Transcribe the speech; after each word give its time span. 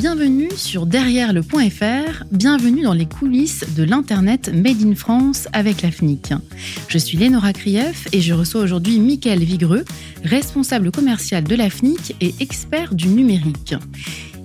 Bienvenue 0.00 0.48
sur 0.56 0.86
Derrière 0.86 1.34
le 1.34 1.42
point 1.42 1.68
.fr, 1.68 2.24
bienvenue 2.32 2.84
dans 2.84 2.94
les 2.94 3.04
coulisses 3.04 3.66
de 3.76 3.82
l'Internet 3.82 4.50
Made 4.50 4.82
in 4.82 4.94
France 4.94 5.46
avec 5.52 5.82
la 5.82 5.90
FNIC. 5.90 6.32
Je 6.88 6.96
suis 6.96 7.18
Lénora 7.18 7.52
Krief 7.52 8.08
et 8.10 8.22
je 8.22 8.32
reçois 8.32 8.62
aujourd'hui 8.62 8.98
Mickaël 8.98 9.44
Vigreux, 9.44 9.84
responsable 10.24 10.90
commercial 10.90 11.44
de 11.44 11.54
la 11.54 11.68
FNIC 11.68 12.16
et 12.22 12.34
expert 12.40 12.94
du 12.94 13.08
numérique. 13.08 13.74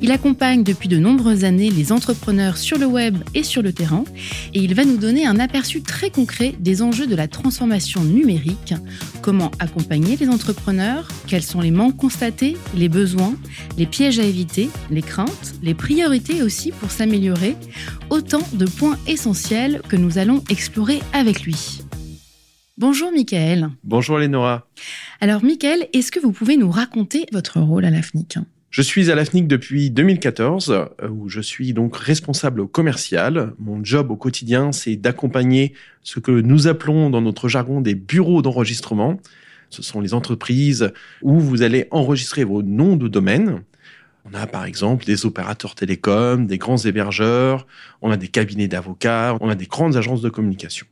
Il 0.05 0.11
accompagne 0.11 0.61
depuis 0.61 0.87
de 0.87 0.99
nombreuses 0.99 1.45
années 1.45 1.71
les 1.71 1.91
entrepreneurs 1.91 2.57
sur 2.57 2.77
le 2.77 2.85
web 2.85 3.17
et 3.33 3.41
sur 3.41 3.63
le 3.63 3.73
terrain 3.73 4.03
et 4.53 4.59
il 4.59 4.75
va 4.75 4.85
nous 4.85 4.97
donner 4.97 5.25
un 5.25 5.39
aperçu 5.39 5.81
très 5.81 6.11
concret 6.11 6.53
des 6.59 6.83
enjeux 6.83 7.07
de 7.07 7.15
la 7.15 7.27
transformation 7.27 8.03
numérique, 8.03 8.75
comment 9.23 9.49
accompagner 9.57 10.15
les 10.15 10.29
entrepreneurs, 10.29 11.07
quels 11.25 11.41
sont 11.41 11.59
les 11.59 11.71
manques 11.71 11.97
constatés, 11.97 12.55
les 12.75 12.87
besoins, 12.87 13.33
les 13.79 13.87
pièges 13.87 14.19
à 14.19 14.23
éviter, 14.23 14.69
les 14.91 15.01
craintes, 15.01 15.55
les 15.63 15.73
priorités 15.73 16.43
aussi 16.43 16.71
pour 16.71 16.91
s'améliorer, 16.91 17.55
autant 18.11 18.47
de 18.53 18.67
points 18.67 18.99
essentiels 19.07 19.81
que 19.89 19.95
nous 19.95 20.19
allons 20.19 20.43
explorer 20.51 21.01
avec 21.13 21.41
lui. 21.41 21.81
Bonjour 22.77 23.11
Michael. 23.11 23.71
Bonjour 23.83 24.19
Lénora. 24.19 24.67
Alors 25.19 25.43
Michael, 25.43 25.87
est-ce 25.93 26.11
que 26.11 26.19
vous 26.19 26.31
pouvez 26.31 26.57
nous 26.57 26.69
raconter 26.69 27.25
votre 27.31 27.59
rôle 27.59 27.85
à 27.85 27.89
l'AFNIC? 27.89 28.37
Je 28.75 28.81
suis 28.81 29.09
à 29.09 29.15
l'AFNIC 29.15 29.47
depuis 29.47 29.89
2014, 29.89 30.69
euh, 30.69 31.07
où 31.07 31.29
je 31.29 31.39
suis 31.39 31.71
donc 31.71 31.95
responsable 31.95 32.67
commercial. 32.67 33.53
Mon 33.57 33.81
job 33.81 34.11
au 34.11 34.17
quotidien, 34.17 34.73
c'est 34.73 34.97
d'accompagner 34.97 35.71
ce 36.03 36.19
que 36.19 36.31
nous 36.31 36.67
appelons 36.67 37.09
dans 37.09 37.21
notre 37.21 37.47
jargon 37.47 37.79
des 37.79 37.95
bureaux 37.95 38.41
d'enregistrement. 38.41 39.17
Ce 39.69 39.81
sont 39.81 40.01
les 40.01 40.13
entreprises 40.13 40.91
où 41.21 41.39
vous 41.39 41.61
allez 41.61 41.87
enregistrer 41.89 42.43
vos 42.43 42.63
noms 42.63 42.97
de 42.97 43.07
domaine. 43.07 43.63
On 44.25 44.33
a 44.33 44.45
par 44.45 44.65
exemple 44.65 45.05
des 45.05 45.25
opérateurs 45.25 45.73
télécoms, 45.73 46.45
des 46.45 46.57
grands 46.57 46.75
hébergeurs, 46.75 47.67
on 48.01 48.11
a 48.11 48.17
des 48.17 48.27
cabinets 48.27 48.67
d'avocats, 48.67 49.37
on 49.39 49.47
a 49.47 49.55
des 49.55 49.67
grandes 49.67 49.95
agences 49.95 50.21
de 50.21 50.27
communication. 50.27 50.85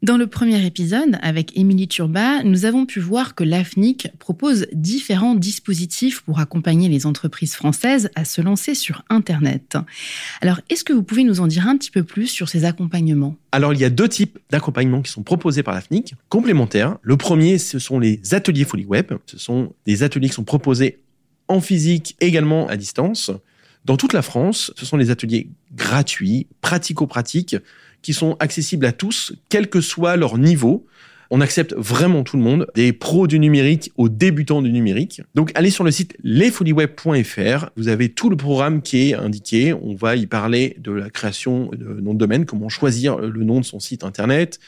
Dans 0.00 0.16
le 0.16 0.28
premier 0.28 0.64
épisode, 0.64 1.18
avec 1.22 1.58
Émilie 1.58 1.88
Turba, 1.88 2.44
nous 2.44 2.66
avons 2.66 2.86
pu 2.86 3.00
voir 3.00 3.34
que 3.34 3.42
l'AFNIC 3.42 4.12
propose 4.20 4.68
différents 4.72 5.34
dispositifs 5.34 6.20
pour 6.20 6.38
accompagner 6.38 6.88
les 6.88 7.04
entreprises 7.04 7.56
françaises 7.56 8.08
à 8.14 8.24
se 8.24 8.40
lancer 8.40 8.76
sur 8.76 9.02
Internet. 9.10 9.76
Alors, 10.40 10.60
est-ce 10.70 10.84
que 10.84 10.92
vous 10.92 11.02
pouvez 11.02 11.24
nous 11.24 11.40
en 11.40 11.48
dire 11.48 11.66
un 11.66 11.76
petit 11.76 11.90
peu 11.90 12.04
plus 12.04 12.28
sur 12.28 12.48
ces 12.48 12.64
accompagnements? 12.64 13.34
Alors, 13.50 13.72
il 13.72 13.80
y 13.80 13.84
a 13.84 13.90
deux 13.90 14.08
types 14.08 14.38
d'accompagnements 14.50 15.02
qui 15.02 15.10
sont 15.10 15.24
proposés 15.24 15.64
par 15.64 15.74
l'AFNIC, 15.74 16.14
complémentaires. 16.28 16.98
Le 17.02 17.16
premier, 17.16 17.58
ce 17.58 17.80
sont 17.80 17.98
les 17.98 18.20
ateliers 18.34 18.64
Folie 18.64 18.86
Web. 18.86 19.12
Ce 19.26 19.36
sont 19.36 19.74
des 19.84 20.04
ateliers 20.04 20.28
qui 20.28 20.34
sont 20.34 20.44
proposés 20.44 21.00
en 21.48 21.60
physique, 21.60 22.14
également 22.20 22.68
à 22.68 22.76
distance. 22.76 23.32
Dans 23.84 23.96
toute 23.96 24.12
la 24.12 24.22
France, 24.22 24.72
ce 24.76 24.86
sont 24.86 24.96
des 24.96 25.10
ateliers 25.10 25.48
gratuits, 25.74 26.46
pratico-pratiques, 26.60 27.56
qui 28.02 28.12
sont 28.12 28.36
accessibles 28.40 28.86
à 28.86 28.92
tous, 28.92 29.32
quel 29.48 29.68
que 29.68 29.80
soit 29.80 30.16
leur 30.16 30.38
niveau. 30.38 30.86
On 31.30 31.42
accepte 31.42 31.74
vraiment 31.76 32.22
tout 32.22 32.38
le 32.38 32.42
monde, 32.42 32.66
des 32.74 32.94
pros 32.94 33.26
du 33.26 33.38
numérique 33.38 33.92
aux 33.98 34.08
débutants 34.08 34.62
du 34.62 34.72
numérique. 34.72 35.20
Donc 35.34 35.52
allez 35.54 35.70
sur 35.70 35.84
le 35.84 35.90
site 35.90 36.16
lesfolieweb.fr, 36.22 37.66
vous 37.76 37.88
avez 37.88 38.08
tout 38.08 38.30
le 38.30 38.36
programme 38.36 38.80
qui 38.80 39.10
est 39.10 39.14
indiqué. 39.14 39.74
On 39.74 39.94
va 39.94 40.16
y 40.16 40.26
parler 40.26 40.76
de 40.78 40.90
la 40.90 41.10
création 41.10 41.68
de 41.72 42.00
nom 42.00 42.14
de 42.14 42.18
domaine, 42.18 42.46
comment 42.46 42.70
choisir 42.70 43.18
le 43.18 43.44
nom 43.44 43.60
de 43.60 43.64
son 43.66 43.78
site 43.78 44.04
internet, 44.04 44.58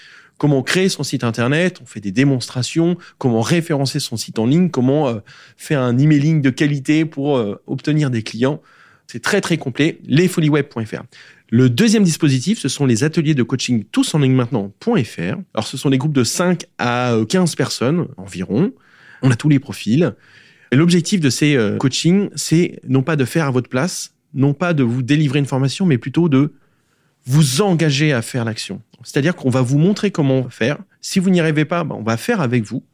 comment 0.40 0.62
créer 0.62 0.88
son 0.88 1.02
site 1.02 1.22
internet, 1.22 1.80
on 1.82 1.86
fait 1.86 2.00
des 2.00 2.12
démonstrations, 2.12 2.96
comment 3.18 3.42
référencer 3.42 4.00
son 4.00 4.16
site 4.16 4.38
en 4.38 4.46
ligne, 4.46 4.70
comment 4.70 5.08
euh, 5.08 5.20
faire 5.58 5.80
un 5.82 5.98
emailing 5.98 6.40
de 6.40 6.48
qualité 6.48 7.04
pour 7.04 7.36
euh, 7.36 7.62
obtenir 7.66 8.10
des 8.10 8.22
clients. 8.22 8.62
C'est 9.10 9.20
très 9.20 9.40
très 9.40 9.56
complet, 9.56 9.98
lesfolieweb.fr. 10.06 11.02
Le 11.48 11.68
deuxième 11.68 12.04
dispositif, 12.04 12.60
ce 12.60 12.68
sont 12.68 12.86
les 12.86 13.02
ateliers 13.02 13.34
de 13.34 13.42
coaching 13.42 13.82
tous 13.90 14.14
en 14.14 14.20
ligne 14.20 14.34
maintenant.fr. 14.34 15.36
Alors, 15.52 15.66
ce 15.66 15.76
sont 15.76 15.90
des 15.90 15.98
groupes 15.98 16.12
de 16.12 16.22
5 16.22 16.66
à 16.78 17.16
15 17.28 17.56
personnes 17.56 18.06
environ. 18.16 18.72
On 19.22 19.32
a 19.32 19.34
tous 19.34 19.48
les 19.48 19.58
profils. 19.58 20.14
L'objectif 20.70 21.18
de 21.18 21.28
ces 21.28 21.56
euh, 21.56 21.76
coachings, 21.76 22.30
c'est 22.36 22.78
non 22.86 23.02
pas 23.02 23.16
de 23.16 23.24
faire 23.24 23.46
à 23.46 23.50
votre 23.50 23.68
place, 23.68 24.14
non 24.32 24.54
pas 24.54 24.74
de 24.74 24.84
vous 24.84 25.02
délivrer 25.02 25.40
une 25.40 25.46
formation, 25.46 25.86
mais 25.86 25.98
plutôt 25.98 26.28
de 26.28 26.52
vous 27.26 27.62
engager 27.62 28.12
à 28.12 28.22
faire 28.22 28.44
l'action. 28.44 28.80
C'est-à-dire 29.02 29.34
qu'on 29.34 29.50
va 29.50 29.60
vous 29.60 29.78
montrer 29.78 30.12
comment 30.12 30.48
faire. 30.50 30.78
Si 31.00 31.18
vous 31.18 31.30
n'y 31.30 31.40
arrivez 31.40 31.64
pas, 31.64 31.82
ben, 31.82 31.96
on 31.98 32.04
va 32.04 32.16
faire 32.16 32.40
avec 32.40 32.62
vous. 32.62 32.84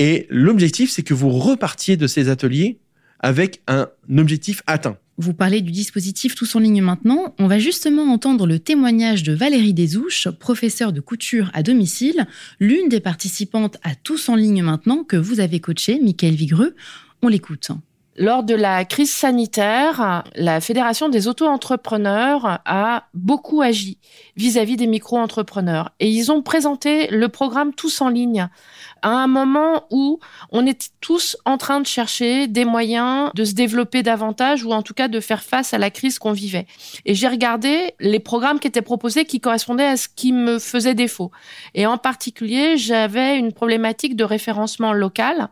Et 0.00 0.26
l'objectif, 0.28 0.90
c'est 0.90 1.04
que 1.04 1.14
vous 1.14 1.30
repartiez 1.30 1.96
de 1.96 2.08
ces 2.08 2.30
ateliers 2.30 2.80
avec 3.20 3.62
un 3.68 3.86
objectif 4.18 4.62
atteint. 4.66 4.96
Vous 5.20 5.34
parlez 5.34 5.60
du 5.60 5.70
dispositif 5.70 6.34
Tous 6.34 6.56
en 6.56 6.60
ligne 6.60 6.80
maintenant. 6.80 7.34
On 7.38 7.46
va 7.46 7.58
justement 7.58 8.04
entendre 8.04 8.46
le 8.46 8.58
témoignage 8.58 9.22
de 9.22 9.34
Valérie 9.34 9.74
Desouches, 9.74 10.30
professeure 10.30 10.94
de 10.94 11.00
couture 11.02 11.50
à 11.52 11.62
domicile, 11.62 12.26
l'une 12.58 12.88
des 12.88 13.00
participantes 13.00 13.76
à 13.82 13.94
Tous 13.94 14.30
en 14.30 14.34
ligne 14.34 14.62
maintenant 14.62 15.04
que 15.04 15.18
vous 15.18 15.40
avez 15.40 15.60
coaché, 15.60 16.00
Michael 16.02 16.32
Vigreux. 16.32 16.74
On 17.20 17.28
l'écoute. 17.28 17.70
Lors 18.20 18.42
de 18.42 18.54
la 18.54 18.84
crise 18.84 19.10
sanitaire, 19.10 20.24
la 20.34 20.60
Fédération 20.60 21.08
des 21.08 21.26
auto-entrepreneurs 21.26 22.60
a 22.66 23.04
beaucoup 23.14 23.62
agi 23.62 23.96
vis-à-vis 24.36 24.76
des 24.76 24.86
micro-entrepreneurs 24.86 25.92
et 26.00 26.10
ils 26.10 26.30
ont 26.30 26.42
présenté 26.42 27.06
le 27.06 27.30
programme 27.30 27.72
Tous 27.72 28.02
en 28.02 28.10
ligne 28.10 28.46
à 29.00 29.08
un 29.08 29.26
moment 29.26 29.86
où 29.90 30.20
on 30.50 30.66
était 30.66 30.88
tous 31.00 31.38
en 31.46 31.56
train 31.56 31.80
de 31.80 31.86
chercher 31.86 32.46
des 32.46 32.66
moyens 32.66 33.30
de 33.34 33.46
se 33.46 33.54
développer 33.54 34.02
davantage 34.02 34.64
ou 34.64 34.72
en 34.72 34.82
tout 34.82 34.92
cas 34.92 35.08
de 35.08 35.18
faire 35.18 35.42
face 35.42 35.72
à 35.72 35.78
la 35.78 35.88
crise 35.88 36.18
qu'on 36.18 36.32
vivait. 36.32 36.66
Et 37.06 37.14
j'ai 37.14 37.28
regardé 37.28 37.94
les 38.00 38.20
programmes 38.20 38.60
qui 38.60 38.68
étaient 38.68 38.82
proposés 38.82 39.24
qui 39.24 39.40
correspondaient 39.40 39.86
à 39.86 39.96
ce 39.96 40.08
qui 40.14 40.34
me 40.34 40.58
faisait 40.58 40.94
défaut. 40.94 41.30
Et 41.74 41.86
en 41.86 41.96
particulier, 41.96 42.76
j'avais 42.76 43.38
une 43.38 43.54
problématique 43.54 44.14
de 44.14 44.24
référencement 44.24 44.92
local 44.92 45.48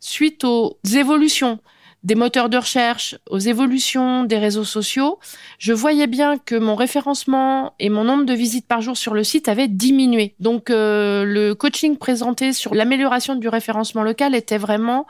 suite 0.00 0.44
aux 0.44 0.78
évolutions 0.94 1.58
des 2.06 2.14
moteurs 2.14 2.48
de 2.48 2.56
recherche 2.56 3.16
aux 3.28 3.40
évolutions 3.40 4.22
des 4.22 4.38
réseaux 4.38 4.62
sociaux, 4.62 5.18
je 5.58 5.72
voyais 5.72 6.06
bien 6.06 6.38
que 6.38 6.54
mon 6.54 6.76
référencement 6.76 7.74
et 7.80 7.88
mon 7.88 8.04
nombre 8.04 8.24
de 8.24 8.32
visites 8.32 8.68
par 8.68 8.80
jour 8.80 8.96
sur 8.96 9.12
le 9.12 9.24
site 9.24 9.48
avaient 9.48 9.66
diminué. 9.66 10.36
Donc 10.38 10.70
euh, 10.70 11.24
le 11.24 11.56
coaching 11.56 11.96
présenté 11.96 12.52
sur 12.52 12.76
l'amélioration 12.76 13.34
du 13.34 13.48
référencement 13.48 14.04
local 14.04 14.36
était 14.36 14.56
vraiment 14.56 15.04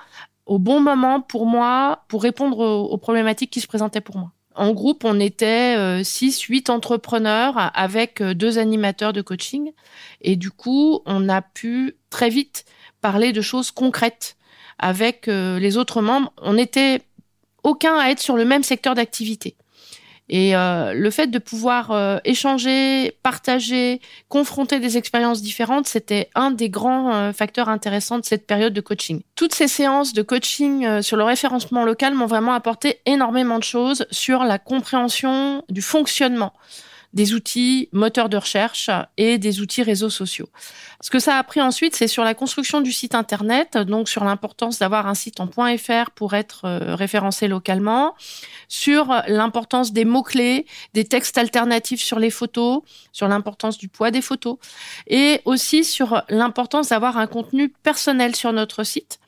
au 0.47 0.59
bon 0.59 0.81
moment 0.81 1.21
pour 1.21 1.45
moi 1.45 2.05
pour 2.09 2.23
répondre 2.23 2.61
aux, 2.61 2.97
problématiques 2.97 3.51
qui 3.51 3.61
se 3.61 3.67
présentaient 3.67 4.01
pour 4.01 4.17
moi. 4.17 4.33
En 4.55 4.73
groupe, 4.73 5.05
on 5.05 5.21
était 5.21 6.03
6, 6.03 6.45
euh, 6.45 6.47
8 6.49 6.71
entrepreneurs 6.71 7.73
avec 7.75 8.23
euh, 8.23 8.33
deux 8.33 8.57
animateurs 8.57 9.13
de 9.13 9.21
coaching. 9.21 9.73
Et 10.23 10.35
du 10.37 10.51
coup, 10.51 11.03
on 11.05 11.29
a 11.29 11.43
pu 11.43 11.99
très 12.09 12.31
vite 12.31 12.65
parler 13.03 13.35
de 13.35 13.43
choses 13.43 13.71
concrètes 13.71 14.39
avec 14.79 15.29
euh, 15.29 15.59
les 15.59 15.77
autres 15.77 16.03
membres, 16.03 16.33
on 16.43 16.55
n'était 16.55 17.03
aucun 17.63 17.99
à 17.99 18.11
être 18.11 18.21
sur 18.21 18.37
le 18.37 18.45
même 18.45 18.63
secteur 18.63 18.95
d'activité. 18.95 19.57
Et 20.29 20.57
euh, 20.57 20.93
le 20.93 21.11
fait 21.11 21.29
de 21.29 21.39
pouvoir 21.39 21.93
euh, 21.93 22.19
échanger, 22.25 23.17
partager, 23.23 24.01
confronter 24.29 24.81
des 24.81 24.97
expériences 24.97 25.41
différentes, 25.41 25.87
c'était 25.87 26.31
un 26.35 26.51
des 26.51 26.69
grands 26.69 27.33
facteurs 27.33 27.69
intéressants 27.69 28.19
de 28.19 28.25
cette 28.25 28.45
période 28.45 28.73
de 28.73 28.81
coaching. 28.81 29.23
Toutes 29.37 29.55
ces 29.55 29.69
séances 29.69 30.13
de 30.15 30.23
coaching 30.23 31.01
sur 31.01 31.17
le 31.17 31.23
référencement 31.23 31.85
local 31.85 32.15
m'ont 32.15 32.27
vraiment 32.27 32.55
apporté 32.55 32.99
énormément 33.07 33.59
de 33.59 33.65
choses 33.65 34.05
sur 34.11 34.43
la 34.43 34.59
compréhension 34.59 35.63
du 35.69 35.81
fonctionnement 35.81 36.53
des 37.13 37.35
outils 37.35 37.89
moteurs 37.93 38.29
de 38.29 38.37
recherche 38.37 38.91
et 39.17 39.39
des 39.39 39.61
outils 39.61 39.83
réseaux 39.83 40.11
sociaux. 40.11 40.49
Ce 41.01 41.11
que 41.11 41.19
ça 41.19 41.37
a 41.37 41.43
pris 41.43 41.61
ensuite, 41.61 41.95
c'est 41.95 42.09
sur 42.09 42.25
la 42.25 42.35
construction 42.35 42.81
du 42.81 42.93
site 42.93 43.15
internet, 43.15 43.77
donc 43.77 44.09
sur 44.09 44.25
l'importance 44.25 44.79
d'avoir 44.79 45.07
un 45.07 45.15
site 45.15 45.41
en 45.41 45.49
.fr 45.49 46.11
pour 46.15 46.35
être 46.35 46.65
euh, 46.65 46.95
référencé 46.95 47.49
localement, 47.49 48.15
sur 48.69 49.15
l'importance 49.29 49.93
des 49.93 50.05
mots-clés, 50.05 50.67
des 50.95 51.05
textes 51.05 51.39
alternatifs 51.39 52.03
sur 52.03 52.19
les 52.19 52.31
photos, 52.31 52.83
sur 53.13 53.29
l'importance 53.29 53.79
du 53.79 53.89
poids 53.89 54.11
des 54.11 54.23
photos, 54.23 54.57
et 55.07 55.41
aussi 55.45 55.85
sur 55.85 56.23
l'importance 56.29 56.89
d'avoir 56.89 57.17
un 57.17 57.27
contenu 57.27 57.69
personnel 57.69 58.35
sur 58.35 58.53
notre 58.53 58.85
site 58.85 59.19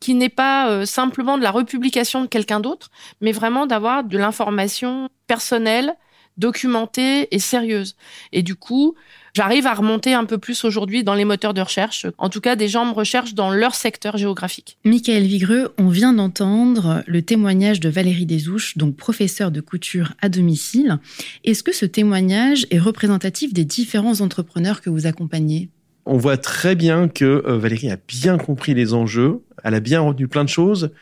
qui 0.00 0.14
n'est 0.14 0.28
pas 0.28 0.68
euh, 0.68 0.84
simplement 0.84 1.38
de 1.38 1.42
la 1.42 1.50
republication 1.50 2.20
de 2.20 2.26
quelqu'un 2.26 2.60
d'autre, 2.60 2.90
mais 3.20 3.32
vraiment 3.32 3.66
d'avoir 3.66 4.04
de 4.04 4.18
l'information 4.18 5.08
personnelle 5.26 5.94
documentée 6.36 7.28
et 7.34 7.38
sérieuse. 7.38 7.96
Et 8.32 8.42
du 8.42 8.54
coup, 8.54 8.94
j'arrive 9.34 9.66
à 9.66 9.74
remonter 9.74 10.14
un 10.14 10.24
peu 10.24 10.38
plus 10.38 10.64
aujourd'hui 10.64 11.04
dans 11.04 11.14
les 11.14 11.24
moteurs 11.24 11.54
de 11.54 11.60
recherche. 11.60 12.06
En 12.18 12.28
tout 12.28 12.40
cas, 12.40 12.56
des 12.56 12.68
gens 12.68 12.84
me 12.84 12.92
recherchent 12.92 13.34
dans 13.34 13.50
leur 13.50 13.74
secteur 13.74 14.16
géographique. 14.16 14.78
Michael 14.84 15.24
Vigreux, 15.24 15.74
on 15.78 15.88
vient 15.88 16.12
d'entendre 16.12 17.02
le 17.06 17.22
témoignage 17.22 17.80
de 17.80 17.88
Valérie 17.88 18.26
Desouches, 18.26 18.76
donc 18.76 18.96
professeure 18.96 19.50
de 19.50 19.60
couture 19.60 20.12
à 20.20 20.28
domicile. 20.28 20.98
Est-ce 21.44 21.62
que 21.62 21.74
ce 21.74 21.86
témoignage 21.86 22.66
est 22.70 22.78
représentatif 22.78 23.52
des 23.52 23.64
différents 23.64 24.20
entrepreneurs 24.20 24.80
que 24.80 24.90
vous 24.90 25.06
accompagnez? 25.06 25.70
On 26.08 26.18
voit 26.18 26.36
très 26.36 26.76
bien 26.76 27.08
que 27.08 27.24
euh, 27.24 27.58
Valérie 27.58 27.90
a 27.90 27.98
bien 28.06 28.38
compris 28.38 28.74
les 28.74 28.94
enjeux, 28.94 29.42
elle 29.64 29.74
a 29.74 29.80
bien 29.80 30.00
retenu 30.00 30.28
plein 30.28 30.44
de 30.44 30.48
choses 30.48 30.92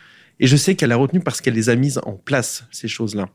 Et 0.40 0.46
je 0.46 0.56
sais 0.56 0.74
qu'elle 0.74 0.92
a 0.92 0.96
retenu 0.96 1.20
parce 1.20 1.42
qu'elle 1.42 1.54
les 1.54 1.68
a 1.68 1.76
mises 1.76 2.00
en 2.04 2.12
place, 2.12 2.64
ces 2.70 2.88
choses-là. 2.88 3.28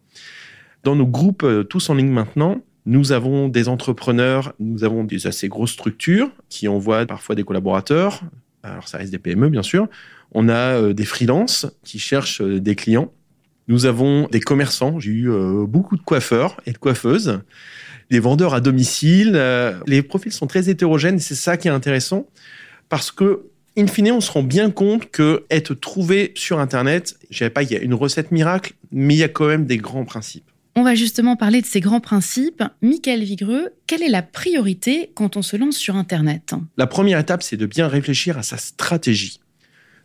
Dans 0.84 0.96
nos 0.96 1.06
groupes 1.06 1.44
euh, 1.44 1.64
tous 1.64 1.90
en 1.90 1.96
ligne 1.96 2.10
maintenant, 2.10 2.62
nous 2.86 3.12
avons 3.12 3.50
des 3.50 3.68
entrepreneurs, 3.68 4.54
nous 4.60 4.84
avons 4.84 5.04
des 5.04 5.28
assez 5.28 5.48
grosses 5.48 5.72
structures 5.72 6.32
qui 6.48 6.68
envoient 6.68 7.06
parfois 7.06 7.36
des 7.36 7.44
collaborateurs. 7.44 8.22
Alors 8.64 8.88
ça 8.88 8.98
reste 8.98 9.12
des 9.12 9.20
PME 9.20 9.50
bien 9.50 9.64
sûr. 9.64 9.88
On 10.32 10.48
a 10.48 10.78
euh, 10.78 10.94
des 10.94 11.06
freelances 11.06 11.68
qui 11.84 12.00
cherchent 12.00 12.42
euh, 12.42 12.60
des 12.60 12.76
clients. 12.76 13.12
Nous 13.68 13.86
avons 13.86 14.28
des 14.28 14.40
commerçants. 14.40 15.00
J'ai 15.00 15.12
eu 15.12 15.30
beaucoup 15.68 15.96
de 15.96 16.02
coiffeurs 16.02 16.60
et 16.66 16.72
de 16.72 16.80
coiffeuses, 16.80 17.40
des 18.10 18.20
vendeurs 18.20 18.56
à 18.56 18.62
domicile. 18.62 19.40
Les 19.86 20.02
profils 20.02 20.32
sont 20.32 20.48
très 20.48 20.72
hétérogènes 20.72 21.20
c'est 21.20 21.36
ça 21.36 21.56
qui 21.56 21.68
est 21.68 21.72
intéressant 21.72 22.26
parce 22.90 23.12
que 23.12 23.44
in 23.78 23.86
fine, 23.86 24.12
on 24.12 24.22
se 24.22 24.32
rend 24.32 24.42
bien 24.42 24.72
compte 24.72 25.12
que 25.12 25.46
être 25.52 25.76
trouvé 25.76 26.32
sur 26.36 26.58
Internet, 26.58 27.20
je 27.30 27.38
dirais 27.38 27.52
pas 27.52 27.64
qu'il 27.64 27.78
y 27.78 27.80
a 27.80 27.84
une 27.84 27.94
recette 27.94 28.32
miracle, 28.32 28.74
mais 28.92 29.14
il 29.14 29.18
y 29.18 29.24
a 29.24 29.30
quand 29.30 29.46
même 29.46 29.68
des 29.68 29.78
grands 29.78 30.04
principes. 30.04 30.50
On 30.80 30.84
va 30.84 30.96
justement 30.96 31.36
parler 31.36 31.62
de 31.62 31.66
ces 31.66 31.82
grands 31.82 32.00
principes. 32.00 32.64
Michael 32.82 33.22
Vigreux, 33.22 33.72
quelle 33.86 34.02
est 34.02 34.08
la 34.08 34.22
priorité 34.22 35.12
quand 35.14 35.36
on 35.36 35.42
se 35.42 35.58
lance 35.58 35.76
sur 35.76 35.98
Internet? 35.98 36.54
La 36.78 36.88
première 36.88 37.20
étape, 37.20 37.44
c'est 37.44 37.58
de 37.58 37.66
bien 37.66 37.90
réfléchir 37.90 38.38
à 38.38 38.44
sa 38.44 38.56
stratégie. 38.56 39.42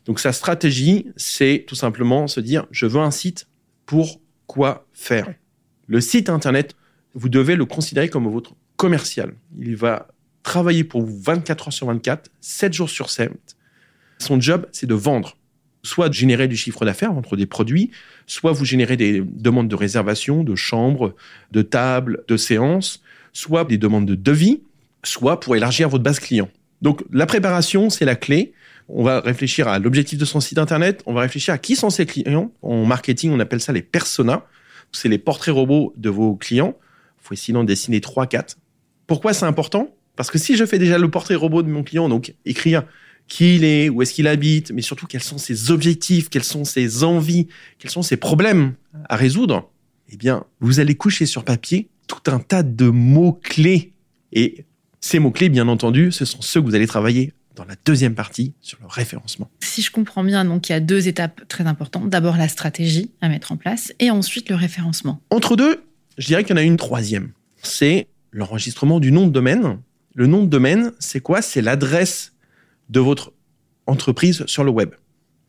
Donc 0.05 0.19
sa 0.19 0.33
stratégie, 0.33 1.07
c'est 1.17 1.65
tout 1.69 1.77
simplement 1.77 2.27
se 2.27 2.41
dire, 2.41 2.67
je 2.73 2.87
veux 2.87 3.01
un 3.01 3.13
site 3.13 3.47
pour 3.87 4.21
quoi 4.49 4.89
faire? 4.93 5.33
Le 5.87 6.01
site 6.01 6.29
Internet, 6.29 6.75
vous 7.15 7.29
devez 7.29 7.55
le 7.55 7.67
considérer 7.67 8.09
comme 8.09 8.27
votre 8.27 8.57
commercial. 8.75 9.33
Il 9.57 9.77
va 9.77 10.09
travailler 10.43 10.83
pour 10.83 11.03
vous 11.03 11.17
24 11.23 11.69
heures 11.69 11.73
sur 11.73 11.87
24, 11.87 12.33
7 12.41 12.73
jours 12.73 12.91
sur 12.91 13.11
7. 13.11 13.31
Son 14.19 14.41
job, 14.41 14.67
c'est 14.73 14.89
de 14.89 14.95
vendre. 14.95 15.37
Soit 15.85 16.11
générer 16.11 16.49
du 16.49 16.57
chiffre 16.57 16.85
d'affaires 16.85 17.13
entre 17.13 17.37
des 17.37 17.47
produits, 17.47 17.93
soit 18.27 18.51
vous 18.51 18.65
générez 18.65 18.97
des 18.97 19.23
demandes 19.23 19.69
de 19.69 19.77
réservation, 19.77 20.43
de 20.43 20.57
chambres, 20.57 21.15
de 21.53 21.63
tables, 21.63 22.25
de 22.27 22.37
séances, 22.37 23.03
soit 23.33 23.65
des 23.65 23.79
demandes 23.79 24.07
de 24.07 24.17
devis, 24.17 24.63
soit 25.05 25.39
pour 25.39 25.55
élargir 25.55 25.89
votre 25.89 26.03
base 26.03 26.19
client. 26.19 26.49
Donc 26.83 27.05
la 27.13 27.27
préparation, 27.27 27.91
c'est 27.91 28.05
la 28.05 28.17
clé. 28.17 28.55
On 28.89 29.03
va 29.03 29.21
réfléchir 29.21 29.69
à 29.69 29.79
l'objectif 29.79 30.19
de 30.19 30.25
son 30.25 30.41
site 30.41 30.59
internet, 30.59 31.03
on 31.07 31.15
va 31.15 31.21
réfléchir 31.21 31.55
à 31.55 31.59
qui 31.59 31.77
sont 31.77 31.91
ses 31.91 32.07
clients. 32.07 32.51
En 32.63 32.85
marketing, 32.85 33.31
on 33.31 33.41
appelle 33.41 33.61
ça 33.61 33.73
les 33.73 33.83
personas. 33.83 34.47
C'est 34.93 35.09
les 35.09 35.19
portraits 35.19 35.55
robots 35.55 35.93
de 35.97 36.09
vos 36.09 36.35
clients. 36.35 36.77
Il 37.23 37.29
faut 37.29 37.35
sinon 37.35 37.65
dessiner 37.65 38.01
3-4. 38.01 38.57
Pourquoi 39.07 39.35
c'est 39.35 39.47
important? 39.47 39.95
Parce 40.17 40.31
que 40.31 40.39
si 40.39 40.57
je 40.57 40.65
fais 40.65 40.79
déjà 40.79 40.99
le 40.99 41.11
portrait 41.11 41.35
robot 41.35 41.63
de 41.63 41.69
mon 41.69 41.83
client, 41.83 42.09
donc 42.09 42.35
écrire 42.45 42.85
qui 43.29 43.57
il 43.57 43.65
est, 43.65 43.89
où 43.89 44.03
est-ce 44.03 44.13
qu'il 44.13 44.27
habite, 44.27 44.71
mais 44.71 44.83
surtout 44.83 45.07
quels 45.07 45.23
sont 45.23 45.39
ses 45.39 45.71
objectifs, 45.71 46.29
quelles 46.29 46.45
sont 46.45 46.65
ses 46.65 47.05
envies, 47.05 47.49
quels 47.79 47.91
sont 47.91 48.03
ses 48.03 48.17
problèmes 48.17 48.75
à 49.09 49.17
résoudre, 49.17 49.71
eh 50.11 50.17
bien, 50.17 50.45
vous 50.61 50.81
allez 50.81 50.95
coucher 50.95 51.27
sur 51.27 51.45
papier 51.45 51.89
tout 52.07 52.31
un 52.31 52.39
tas 52.39 52.63
de 52.63 52.89
mots-clés. 52.89 53.93
Et 54.33 54.67
ces 55.01 55.19
mots-clés, 55.19 55.49
bien 55.49 55.69
entendu, 55.69 56.13
ce 56.13 56.25
sont 56.25 56.43
ceux 56.43 56.61
que 56.61 56.67
vous 56.67 56.75
allez 56.75 56.87
travailler 56.87 57.33
dans 57.57 57.65
la 57.65 57.77
deuxième 57.85 58.15
partie 58.15 58.53
sur 58.61 58.79
le 58.81 58.87
référencement. 58.89 59.51
Si 59.61 59.81
je 59.81 59.91
comprends 59.91 60.25
bien, 60.25 60.45
donc 60.45 60.69
il 60.69 60.73
y 60.73 60.75
a 60.75 60.81
deux 60.81 61.09
étapes 61.09 61.47
très 61.49 61.67
importantes. 61.67 62.11
D'abord 62.11 62.37
la 62.37 62.49
stratégie 62.49 63.13
à 63.21 63.29
mettre 63.29 63.53
en 63.53 63.57
place 63.57 63.93
et 64.01 64.11
ensuite 64.11 64.51
le 64.51 64.57
référencement. 64.57 65.23
Entre 65.31 65.57
deux, 65.57 65.83
je 66.19 66.27
dirais 66.27 66.43
qu'il 66.45 66.51
y 66.51 66.59
en 66.59 66.63
a 66.63 66.65
une 66.65 66.77
troisième. 66.77 67.31
C'est 67.63 68.09
l'enregistrement 68.33 68.99
du 68.99 69.13
nom 69.13 69.27
de 69.27 69.33
domaine 69.33 69.79
le 70.15 70.27
nom 70.27 70.45
de 70.45 70.49
domaine, 70.49 70.93
c'est 71.01 71.21
quoi? 71.21 71.43
C'est 71.43 71.61
l'adresse 71.61 72.34
de 72.91 73.01
votre 73.01 73.33
entreprise 73.87 74.45
sur 74.47 74.65
le 74.65 74.71
web. 74.71 74.91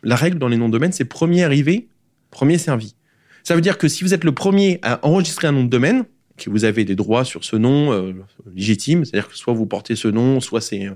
La 0.03 0.15
règle 0.15 0.37
dans 0.37 0.47
les 0.47 0.57
noms 0.57 0.67
de 0.67 0.73
domaine, 0.73 0.91
c'est 0.91 1.05
premier 1.05 1.43
arrivé, 1.43 1.87
premier 2.31 2.57
servi. 2.57 2.95
Ça 3.43 3.55
veut 3.55 3.61
dire 3.61 3.77
que 3.77 3.87
si 3.87 4.03
vous 4.03 4.13
êtes 4.13 4.23
le 4.23 4.33
premier 4.33 4.79
à 4.81 5.05
enregistrer 5.05 5.47
un 5.47 5.51
nom 5.51 5.63
de 5.63 5.69
domaine, 5.69 6.05
que 6.37 6.49
vous 6.49 6.65
avez 6.65 6.83
des 6.83 6.95
droits 6.95 7.23
sur 7.23 7.43
ce 7.43 7.55
nom 7.55 7.93
euh, 7.93 8.13
légitime, 8.53 9.05
c'est-à-dire 9.05 9.29
que 9.29 9.37
soit 9.37 9.53
vous 9.53 9.65
portez 9.65 9.95
ce 9.95 10.07
nom, 10.07 10.39
soit 10.41 10.61
c'est 10.61 10.89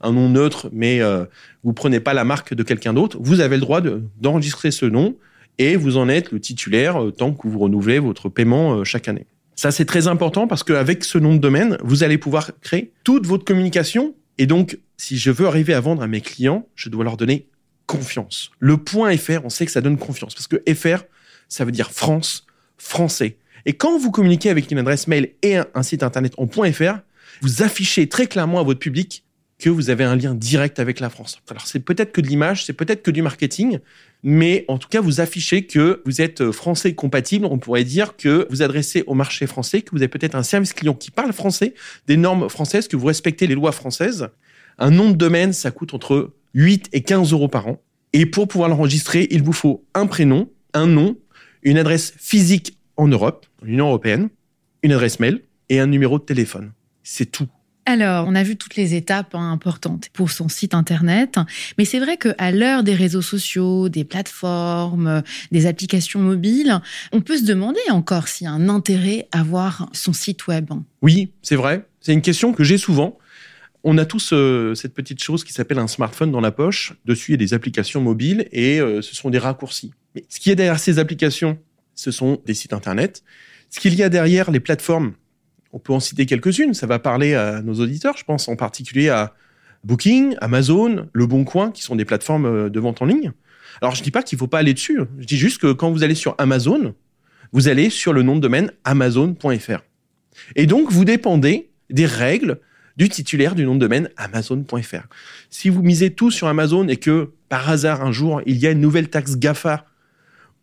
un 0.00 0.12
nom 0.12 0.28
neutre, 0.28 0.68
mais 0.72 1.00
euh, 1.00 1.24
vous 1.64 1.72
prenez 1.72 2.00
pas 2.00 2.12
la 2.12 2.24
marque 2.24 2.54
de 2.54 2.62
quelqu'un 2.62 2.92
d'autre, 2.92 3.18
vous 3.20 3.40
avez 3.40 3.56
le 3.56 3.62
droit 3.62 3.80
d'enregistrer 4.20 4.70
ce 4.70 4.86
nom 4.86 5.16
et 5.58 5.76
vous 5.76 5.96
en 5.96 6.08
êtes 6.08 6.30
le 6.32 6.40
titulaire 6.40 7.02
euh, 7.02 7.10
tant 7.10 7.32
que 7.32 7.48
vous 7.48 7.58
renouvelez 7.58 7.98
votre 7.98 8.28
paiement 8.28 8.84
chaque 8.84 9.08
année. 9.08 9.26
Ça, 9.54 9.70
c'est 9.70 9.84
très 9.84 10.08
important 10.08 10.46
parce 10.46 10.64
qu'avec 10.64 11.04
ce 11.04 11.18
nom 11.18 11.34
de 11.34 11.40
domaine, 11.40 11.78
vous 11.82 12.02
allez 12.02 12.18
pouvoir 12.18 12.50
créer 12.60 12.92
toute 13.04 13.26
votre 13.26 13.44
communication. 13.44 14.14
Et 14.38 14.46
donc, 14.46 14.78
si 15.02 15.18
je 15.18 15.32
veux 15.32 15.48
arriver 15.48 15.74
à 15.74 15.80
vendre 15.80 16.00
à 16.00 16.06
mes 16.06 16.20
clients, 16.20 16.68
je 16.76 16.88
dois 16.88 17.02
leur 17.02 17.16
donner 17.16 17.48
confiance. 17.86 18.52
Le 18.60 18.76
point 18.76 19.16
.fr, 19.16 19.40
on 19.42 19.50
sait 19.50 19.66
que 19.66 19.72
ça 19.72 19.80
donne 19.80 19.98
confiance 19.98 20.32
parce 20.32 20.46
que 20.46 20.62
FR, 20.72 21.02
ça 21.48 21.64
veut 21.64 21.72
dire 21.72 21.90
France, 21.90 22.46
français. 22.78 23.36
Et 23.66 23.72
quand 23.72 23.98
vous 23.98 24.12
communiquez 24.12 24.48
avec 24.48 24.70
une 24.70 24.78
adresse 24.78 25.08
mail 25.08 25.32
et 25.42 25.56
un, 25.56 25.82
site 25.82 26.04
internet 26.04 26.34
en 26.38 26.46
.fr, 26.46 27.00
vous 27.40 27.64
affichez 27.64 28.08
très 28.08 28.28
clairement 28.28 28.60
à 28.60 28.62
votre 28.62 28.78
public 28.78 29.24
que 29.58 29.68
vous 29.68 29.90
avez 29.90 30.04
un 30.04 30.14
lien 30.14 30.36
direct 30.36 30.78
avec 30.78 31.00
la 31.00 31.10
France. 31.10 31.40
Alors 31.50 31.66
c'est 31.66 31.80
peut-être 31.80 32.12
que 32.12 32.20
de 32.20 32.28
l'image, 32.28 32.64
c'est 32.64 32.72
peut-être 32.72 33.02
que 33.02 33.10
du 33.10 33.22
marketing, 33.22 33.80
mais 34.22 34.64
en 34.68 34.78
tout 34.78 34.88
cas 34.88 35.00
vous 35.00 35.20
affichez 35.20 35.66
que 35.66 36.00
vous 36.06 36.20
êtes 36.20 36.52
français 36.52 36.94
compatible. 36.94 37.46
On 37.46 37.58
pourrait 37.58 37.84
dire 37.84 38.16
que 38.16 38.46
vous 38.50 38.62
adressez 38.62 39.02
au 39.08 39.14
marché 39.14 39.48
français, 39.48 39.82
que 39.82 39.90
vous 39.90 39.98
avez 39.98 40.06
peut-être 40.08 40.36
un 40.36 40.44
service 40.44 40.72
client 40.72 40.94
qui 40.94 41.10
parle 41.10 41.32
français, 41.32 41.74
des 42.06 42.16
normes 42.16 42.48
françaises, 42.48 42.86
que 42.86 42.96
vous 42.96 43.06
respectez 43.06 43.48
les 43.48 43.56
lois 43.56 43.72
françaises. 43.72 44.28
Un 44.82 44.90
nom 44.90 45.10
de 45.12 45.16
domaine, 45.16 45.52
ça 45.52 45.70
coûte 45.70 45.94
entre 45.94 46.34
8 46.54 46.88
et 46.92 47.02
15 47.02 47.30
euros 47.30 47.46
par 47.46 47.68
an. 47.68 47.80
Et 48.12 48.26
pour 48.26 48.48
pouvoir 48.48 48.68
l'enregistrer, 48.68 49.28
il 49.30 49.40
vous 49.40 49.52
faut 49.52 49.84
un 49.94 50.08
prénom, 50.08 50.50
un 50.74 50.88
nom, 50.88 51.16
une 51.62 51.78
adresse 51.78 52.14
physique 52.18 52.76
en 52.96 53.06
Europe, 53.06 53.46
l'Union 53.62 53.86
européenne, 53.86 54.28
une 54.82 54.90
adresse 54.90 55.20
mail 55.20 55.42
et 55.68 55.78
un 55.78 55.86
numéro 55.86 56.18
de 56.18 56.24
téléphone. 56.24 56.72
C'est 57.04 57.30
tout. 57.30 57.46
Alors, 57.86 58.26
on 58.26 58.34
a 58.34 58.42
vu 58.42 58.56
toutes 58.56 58.74
les 58.74 58.96
étapes 58.96 59.36
hein, 59.36 59.52
importantes 59.52 60.08
pour 60.12 60.32
son 60.32 60.48
site 60.48 60.74
internet, 60.74 61.38
mais 61.78 61.84
c'est 61.84 62.00
vrai 62.00 62.16
qu'à 62.16 62.50
l'heure 62.50 62.82
des 62.82 62.94
réseaux 62.94 63.22
sociaux, 63.22 63.88
des 63.88 64.02
plateformes, 64.02 65.22
des 65.52 65.66
applications 65.66 66.18
mobiles, 66.18 66.80
on 67.12 67.20
peut 67.20 67.36
se 67.36 67.44
demander 67.44 67.80
encore 67.90 68.26
s'il 68.26 68.46
y 68.46 68.48
a 68.48 68.52
un 68.52 68.68
intérêt 68.68 69.28
à 69.30 69.44
voir 69.44 69.88
son 69.92 70.12
site 70.12 70.48
web. 70.48 70.70
Oui, 71.02 71.30
c'est 71.40 71.54
vrai. 71.54 71.86
C'est 72.00 72.12
une 72.12 72.20
question 72.20 72.52
que 72.52 72.64
j'ai 72.64 72.78
souvent. 72.78 73.16
On 73.84 73.98
a 73.98 74.04
tous 74.04 74.32
euh, 74.32 74.74
cette 74.74 74.94
petite 74.94 75.22
chose 75.22 75.42
qui 75.42 75.52
s'appelle 75.52 75.78
un 75.78 75.88
smartphone 75.88 76.30
dans 76.30 76.40
la 76.40 76.52
poche. 76.52 76.94
Dessus, 77.04 77.32
il 77.32 77.34
y 77.34 77.34
a 77.34 77.38
des 77.38 77.54
applications 77.54 78.00
mobiles 78.00 78.46
et 78.52 78.80
euh, 78.80 79.02
ce 79.02 79.14
sont 79.14 79.28
des 79.28 79.38
raccourcis. 79.38 79.92
Ce 80.28 80.38
qu'il 80.38 80.50
y 80.50 80.52
a 80.52 80.56
derrière 80.56 80.78
ces 80.78 80.98
applications, 80.98 81.58
ce 81.94 82.10
sont 82.10 82.40
des 82.46 82.54
sites 82.54 82.72
internet. 82.72 83.24
Ce 83.70 83.80
qu'il 83.80 83.94
y 83.94 84.02
a 84.02 84.08
derrière 84.08 84.50
les 84.50 84.60
plateformes, 84.60 85.14
on 85.72 85.78
peut 85.78 85.92
en 85.92 86.00
citer 86.00 86.26
quelques-unes. 86.26 86.74
Ça 86.74 86.86
va 86.86 86.98
parler 86.98 87.34
à 87.34 87.60
nos 87.62 87.74
auditeurs, 87.74 88.16
je 88.16 88.24
pense 88.24 88.46
en 88.48 88.54
particulier 88.54 89.08
à 89.08 89.34
Booking, 89.84 90.36
Amazon, 90.40 91.08
Le 91.12 91.26
Bon 91.26 91.44
Coin, 91.44 91.72
qui 91.72 91.82
sont 91.82 91.96
des 91.96 92.04
plateformes 92.04 92.46
euh, 92.46 92.68
de 92.68 92.78
vente 92.78 93.02
en 93.02 93.06
ligne. 93.06 93.32
Alors, 93.80 93.94
je 93.94 94.02
dis 94.02 94.10
pas 94.10 94.22
qu'il 94.22 94.38
faut 94.38 94.46
pas 94.46 94.58
aller 94.58 94.74
dessus. 94.74 95.00
Je 95.18 95.24
dis 95.24 95.38
juste 95.38 95.60
que 95.60 95.72
quand 95.72 95.90
vous 95.90 96.04
allez 96.04 96.14
sur 96.14 96.36
Amazon, 96.38 96.94
vous 97.52 97.68
allez 97.68 97.90
sur 97.90 98.12
le 98.12 98.22
nom 98.22 98.36
de 98.36 98.40
domaine 98.40 98.70
amazon.fr. 98.84 99.82
Et 100.54 100.66
donc, 100.66 100.92
vous 100.92 101.04
dépendez 101.04 101.70
des 101.90 102.06
règles 102.06 102.60
du 102.96 103.08
titulaire 103.08 103.54
du 103.54 103.64
nom 103.64 103.74
de 103.74 103.80
domaine 103.80 104.08
amazon.fr. 104.16 105.06
Si 105.50 105.68
vous 105.68 105.82
misez 105.82 106.10
tout 106.10 106.30
sur 106.30 106.48
Amazon 106.48 106.88
et 106.88 106.96
que 106.96 107.30
par 107.48 107.68
hasard 107.68 108.02
un 108.02 108.12
jour 108.12 108.42
il 108.46 108.58
y 108.58 108.66
a 108.66 108.70
une 108.70 108.80
nouvelle 108.80 109.08
taxe 109.08 109.36
GAFA 109.36 109.86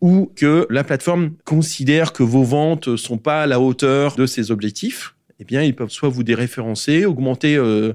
ou 0.02 0.32
que 0.36 0.66
la 0.70 0.84
plateforme 0.84 1.32
considère 1.46 2.14
que 2.14 2.24
vos 2.24 2.44
ventes 2.44 2.96
sont 2.96 3.18
pas 3.18 3.44
à 3.44 3.48
la 3.48 3.60
hauteur 3.60 4.16
de 4.16 4.26
ses 4.26 4.52
objectifs, 4.52 5.16
eh 5.40 5.46
bien, 5.46 5.64
ils 5.64 5.76
peuvent 5.76 5.90
soit 5.90 6.10
vous 6.10 6.24
déréférencer, 6.24 7.06
augmenter 7.06 7.56
euh, 7.56 7.94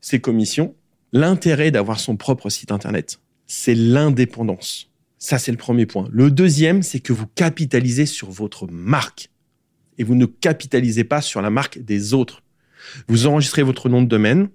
ses 0.00 0.20
commissions. 0.20 0.74
L'intérêt 1.12 1.70
d'avoir 1.70 1.98
son 1.98 2.16
propre 2.16 2.50
site 2.50 2.72
internet, 2.72 3.20
c'est 3.46 3.74
l'indépendance. 3.74 4.90
Ça, 5.18 5.38
c'est 5.38 5.50
le 5.50 5.58
premier 5.58 5.86
point. 5.86 6.08
Le 6.10 6.30
deuxième, 6.30 6.82
c'est 6.82 7.00
que 7.00 7.12
vous 7.12 7.26
capitalisez 7.26 8.06
sur 8.06 8.30
votre 8.30 8.66
marque 8.68 9.28
et 9.98 10.04
vous 10.04 10.14
ne 10.14 10.26
capitalisez 10.26 11.04
pas 11.04 11.20
sur 11.20 11.42
la 11.42 11.50
marque 11.50 11.78
des 11.78 12.14
autres. 12.14 12.42
Vous 13.08 13.26
enregistrez 13.26 13.62
votre 13.62 13.88
nom 13.88 14.02
de 14.02 14.08
domaine, 14.08 14.48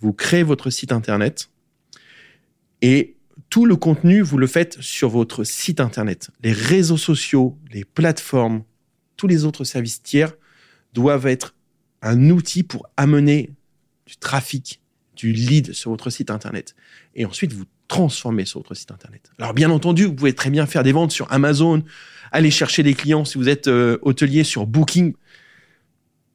vous 0.00 0.12
créez 0.12 0.42
votre 0.42 0.70
site 0.70 0.92
internet 0.92 1.50
et 2.80 3.16
tout 3.50 3.66
le 3.66 3.76
contenu, 3.76 4.22
vous 4.22 4.38
le 4.38 4.46
faites 4.46 4.80
sur 4.80 5.08
votre 5.08 5.44
site 5.44 5.80
internet. 5.80 6.30
Les 6.42 6.52
réseaux 6.52 6.96
sociaux, 6.96 7.58
les 7.70 7.84
plateformes, 7.84 8.64
tous 9.16 9.26
les 9.26 9.44
autres 9.44 9.64
services 9.64 10.02
tiers 10.02 10.34
doivent 10.92 11.26
être 11.26 11.54
un 12.02 12.30
outil 12.30 12.62
pour 12.62 12.86
amener 12.96 13.50
du 14.06 14.16
trafic, 14.16 14.80
du 15.16 15.32
lead 15.32 15.72
sur 15.72 15.90
votre 15.90 16.10
site 16.10 16.30
internet. 16.30 16.74
Et 17.14 17.24
ensuite, 17.24 17.52
vous 17.52 17.64
transformez 17.88 18.44
sur 18.44 18.60
votre 18.60 18.74
site 18.74 18.90
internet. 18.90 19.30
Alors, 19.38 19.54
bien 19.54 19.70
entendu, 19.70 20.06
vous 20.06 20.14
pouvez 20.14 20.34
très 20.34 20.50
bien 20.50 20.66
faire 20.66 20.82
des 20.82 20.92
ventes 20.92 21.12
sur 21.12 21.30
Amazon, 21.30 21.84
aller 22.32 22.50
chercher 22.50 22.82
des 22.82 22.94
clients 22.94 23.24
si 23.24 23.38
vous 23.38 23.48
êtes 23.48 23.68
euh, 23.68 23.98
hôtelier 24.02 24.44
sur 24.44 24.66
Booking. 24.66 25.14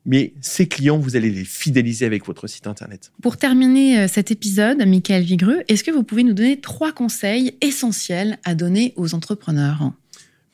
Mais 0.07 0.33
ces 0.39 0.67
clients, 0.67 0.97
vous 0.97 1.17
allez 1.17 1.29
les 1.29 1.43
fidéliser 1.43 2.05
avec 2.05 2.25
votre 2.25 2.47
site 2.47 2.65
internet. 2.65 3.11
Pour 3.21 3.35
terminer 3.35 3.99
euh, 3.99 4.07
cet 4.07 4.31
épisode, 4.31 4.81
Michael 4.87 5.21
Vigreux, 5.21 5.63
est-ce 5.67 5.83
que 5.83 5.91
vous 5.91 6.03
pouvez 6.03 6.23
nous 6.23 6.33
donner 6.33 6.59
trois 6.61 6.93
conseils 6.93 7.55
essentiels 7.61 8.39
à 8.45 8.55
donner 8.55 8.93
aux 8.95 9.13
entrepreneurs? 9.13 9.91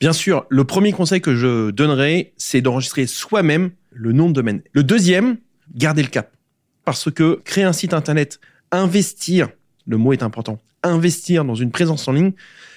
Bien 0.00 0.12
sûr, 0.12 0.44
le 0.50 0.64
premier 0.64 0.90
conseil 0.90 1.20
que 1.20 1.36
je 1.36 1.70
donnerai, 1.70 2.34
c'est 2.36 2.60
d'enregistrer 2.60 3.06
soi-même 3.06 3.70
le 3.92 4.12
nom 4.12 4.28
de 4.28 4.34
domaine. 4.34 4.60
Le 4.72 4.82
deuxième, 4.82 5.38
garder 5.72 6.02
le 6.02 6.08
cap. 6.08 6.32
Parce 6.84 7.10
que 7.10 7.40
créer 7.44 7.64
un 7.64 7.72
site 7.72 7.94
internet, 7.94 8.40
investir, 8.72 9.48
le 9.86 9.96
mot 9.96 10.12
est 10.12 10.24
important, 10.24 10.60
investir 10.82 11.44
dans 11.44 11.54
une 11.54 11.70
présence 11.70 12.08
en 12.08 12.12
ligne, 12.12 12.32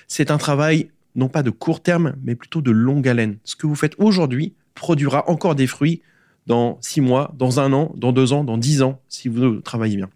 c'est 0.08 0.30
un 0.30 0.38
travail 0.38 0.90
non 1.16 1.28
pas 1.28 1.42
de 1.42 1.50
court 1.50 1.82
terme, 1.82 2.16
mais 2.24 2.36
plutôt 2.36 2.62
de 2.62 2.70
longue 2.70 3.08
haleine. 3.08 3.38
Ce 3.44 3.56
que 3.56 3.66
vous 3.66 3.76
faites 3.76 3.96
aujourd'hui 3.98 4.54
produira 4.76 5.28
encore 5.28 5.56
des 5.56 5.66
fruits 5.66 6.04
dans 6.48 6.78
six 6.82 7.02
mois, 7.02 7.34
dans 7.38 7.60
un 7.60 7.74
an, 7.74 7.94
dans 7.96 8.12
deux 8.12 8.34
ans, 8.34 8.44
dans 8.44 8.58
dix 8.58 8.82
ans, 8.82 9.00
si 9.10 9.28
vous 9.28 9.60
travaillez 9.62 9.98
bien. 9.98 10.10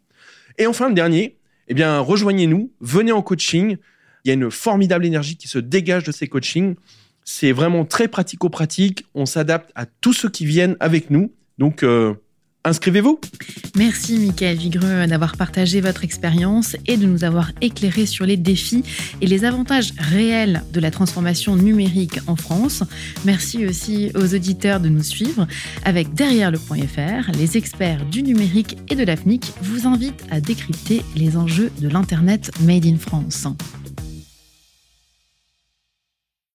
Et 0.58 0.66
enfin, 0.66 0.88
le 0.88 0.96
dernier, 0.96 1.38
eh 1.68 1.74
bien, 1.74 2.00
rejoignez-nous, 2.00 2.72
venez 2.80 3.12
en 3.12 3.22
coaching. 3.22 3.78
Il 4.24 4.28
y 4.28 4.32
a 4.32 4.34
une 4.34 4.50
formidable 4.50 5.06
énergie 5.06 5.36
qui 5.36 5.48
se 5.48 5.60
dégage 5.60 6.04
de 6.04 6.12
ces 6.12 6.28
coachings. 6.28 6.76
C'est 7.24 7.52
vraiment 7.52 7.86
très 7.86 8.08
pratico-pratique. 8.08 9.06
On 9.14 9.26
s'adapte 9.26 9.72
à 9.76 9.86
tous 9.86 10.14
ceux 10.14 10.30
qui 10.30 10.46
viennent 10.46 10.78
avec 10.80 11.10
nous. 11.10 11.34
Donc, 11.58 11.84
euh, 11.84 12.16
Inscrivez-vous. 12.64 13.20
Merci 13.76 14.20
Michael 14.20 14.56
Vigreux 14.56 15.08
d'avoir 15.08 15.36
partagé 15.36 15.82
votre 15.82 16.04
expérience 16.04 16.76
et 16.86 16.96
de 16.96 17.08
nous 17.08 17.24
avoir 17.24 17.52
éclairé 17.60 18.06
sur 18.06 18.26
les 18.26 18.38
défis 18.38 18.84
et 19.20 19.26
les 19.26 19.46
avantages 19.46 19.94
réels 19.98 20.62
de 20.72 20.80
la 20.80 20.92
transformation 20.92 21.56
numérique 21.56 22.20
en 22.28 22.36
France. 22.36 22.84
Merci 23.26 23.66
aussi 23.66 24.12
aux 24.14 24.36
auditeurs 24.36 24.80
de 24.80 24.90
nous 24.90 25.02
suivre. 25.02 25.48
Avec 25.86 26.14
Derrière 26.14 26.52
le 26.52 26.60
point 26.60 26.78
FR, 26.78 27.32
les 27.36 27.58
experts 27.58 28.06
du 28.06 28.22
numérique 28.22 28.78
et 28.90 28.96
de 28.96 29.04
l'AFNIC 29.04 29.54
vous 29.64 29.88
invitent 29.88 30.24
à 30.30 30.40
décrypter 30.40 31.02
les 31.16 31.38
enjeux 31.38 31.72
de 31.80 31.88
l'Internet 31.88 32.52
Made 32.62 32.86
in 32.86 32.98
France. 32.98 33.48